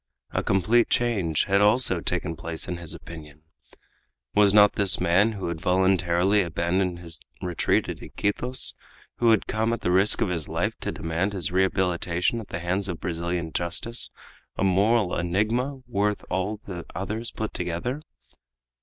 A 0.31 0.41
complete 0.41 0.89
change 0.89 1.43
had 1.43 1.61
also 1.61 1.99
taken 1.99 2.35
place 2.35 2.67
in 2.67 2.77
his 2.77 2.95
opinion. 2.95 3.43
Was 4.33 4.51
not 4.51 4.73
this 4.73 4.99
man, 4.99 5.33
who 5.33 5.47
had 5.49 5.61
voluntarily 5.61 6.41
abandoned 6.41 6.97
his 6.97 7.19
retreat 7.39 7.87
at 7.87 8.01
Iquitos, 8.01 8.73
who 9.17 9.29
had 9.29 9.45
come 9.45 9.73
at 9.73 9.81
the 9.81 9.91
risk 9.91 10.21
of 10.21 10.29
his 10.29 10.47
life 10.47 10.75
to 10.79 10.91
demand 10.91 11.33
his 11.33 11.51
rehabilitation 11.51 12.39
at 12.39 12.47
the 12.47 12.61
hands 12.61 12.87
of 12.89 12.99
Brazilian 12.99 13.51
justice, 13.53 14.09
a 14.57 14.63
moral 14.63 15.15
enigma 15.15 15.81
worth 15.85 16.25
all 16.31 16.59
the 16.65 16.83
others 16.95 17.29
put 17.29 17.53
together? 17.53 18.01